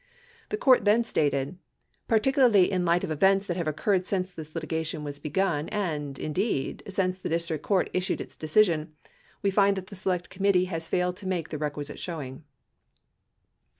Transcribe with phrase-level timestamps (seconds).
[0.49, 1.59] 12 The court then stated:
[2.07, 6.81] Particularly in light of events that have occurred since this litigation was begun and, indeed,
[6.87, 8.93] since the district court issued its decision,
[9.43, 12.43] we find that the Select Committee has failed to make the requisite showing.